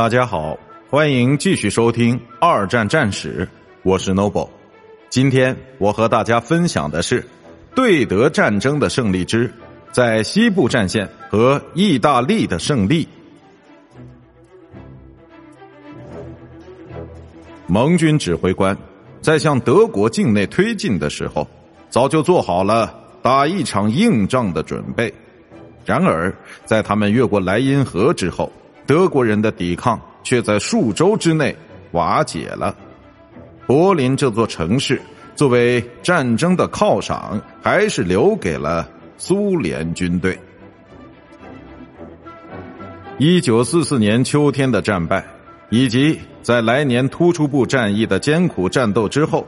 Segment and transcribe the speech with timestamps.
[0.00, 3.46] 大家好，欢迎继续收听二战战史，
[3.82, 4.48] 我是 Noble。
[5.10, 7.22] 今天我和大家分享的是
[7.74, 9.52] 对德战争的胜利之
[9.92, 13.06] 在西部战线和意大利的胜利。
[17.66, 18.74] 盟军指挥官
[19.20, 21.46] 在向德国境内推进的时候，
[21.90, 25.12] 早就做好了打一场硬仗的准备。
[25.84, 28.50] 然而，在他们越过莱茵河之后，
[28.90, 31.54] 德国人的抵抗却在数周之内
[31.92, 32.74] 瓦解了。
[33.64, 35.00] 柏林这座城市
[35.36, 40.36] 作为战争的犒赏，还是留给了苏联军队。
[43.16, 45.24] 一九四四年秋天的战败，
[45.68, 49.46] 以及在来年突出部战役的艰苦战斗之后，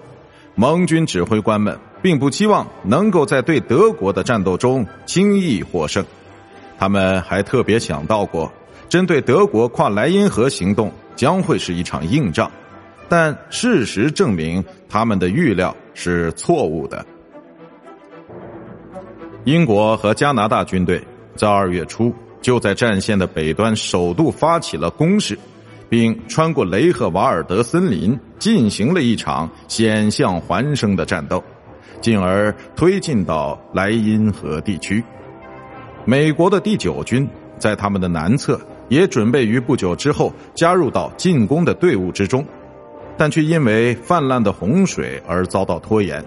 [0.55, 6.07] 盟军指挥官们并不期望能够在对德国的战斗中轻易获胜。
[6.79, 8.49] 他们还特别想到过。
[8.93, 12.53] 针对德国跨莱茵河行动将会是一场硬仗，
[13.09, 17.03] 但事实证明他们的预料是错误的。
[19.45, 21.03] 英国和加拿大军队
[21.35, 25.39] 在二月初就在战线的北端首度发起了攻势，
[25.89, 31.43] 并穿过雷赫瓦尔德森林进行了一场险象环生的战斗，
[32.03, 35.03] 进而推进到莱茵河地区。
[36.05, 37.27] 美国的第九军
[37.57, 38.61] 在他们的南侧。
[38.93, 42.45] 也准备于不久之后加入到进攻的队伍之中，
[43.17, 46.23] 但却因为泛滥的洪水而遭到拖延。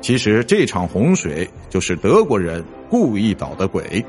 [0.00, 4.02] 其实这场洪水就是德国人故意捣的鬼。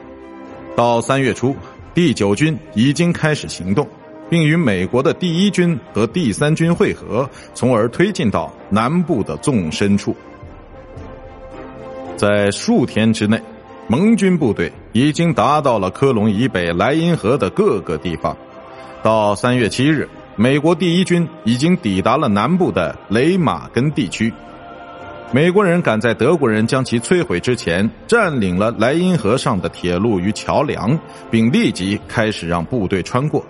[0.73, 1.53] 到三月初，
[1.93, 3.85] 第九军已经开始行动，
[4.29, 10.15] 并与美国的第一军和第三军会合，从而推进到南部的纵深处。
[12.15, 13.37] 在数天之内。
[13.87, 18.37] 盟军部队已经达到了科隆以北莱茵河的各个地方。
[19.03, 24.33] 到三月七日，美国第一军已经抵达了南部的雷马根地区。
[25.33, 30.97] 美国人赶在德国人将其摧毁之前，占领了莱茵河上的铁路与桥梁，
[31.29, 33.45] 并立即开始让部队穿过。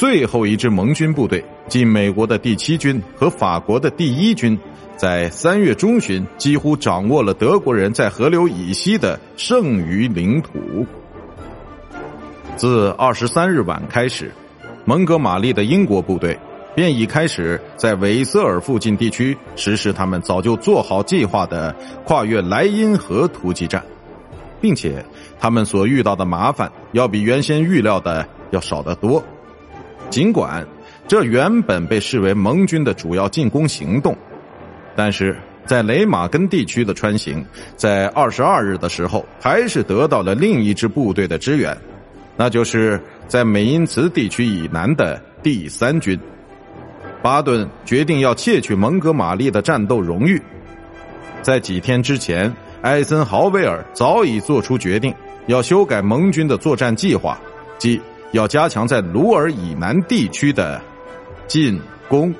[0.00, 4.58] 最后一支盟军部队，即美国的第七军和法国的第一军。
[4.96, 10.86] 在三月中旬，几乎掌握了德国人在河流以西的剩余领土。
[12.56, 14.32] 自二十三日晚开始，
[14.86, 16.34] 蒙哥马利的英国部队
[16.74, 23.84] 便已开始在韦瑟尔附近地区实施他们早就做好计划的跨越莱茵河突击战，
[24.62, 25.04] 并且
[25.38, 29.22] 他们所遇到的麻烦要比原先预料的要少得多。
[30.10, 30.66] 尽管
[31.08, 34.16] 这原本被视为盟军的主要进攻行动。
[34.96, 37.44] 但是在雷马根地区的穿行，
[37.76, 41.76] 在二十二日的时候，还是得到了另一支部队的支援，
[42.36, 46.18] 那就是在美因茨地区以南的第三军。
[47.22, 50.40] 巴顿决定要窃取蒙哥马利的战斗荣誉。
[51.42, 55.14] 在几天之前，艾森豪威尔早已做出决定，
[55.46, 57.38] 要修改盟军的作战计划，
[57.78, 58.00] 即
[58.32, 60.80] 要加强在鲁尔以南地区的
[61.46, 62.32] 进攻。